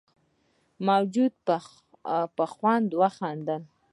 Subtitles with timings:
[0.87, 1.33] موجود
[2.37, 3.63] په خوند وخندل.